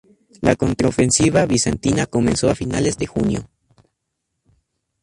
[0.41, 3.47] La contraofensiva bizantina comenzó a finales de junio.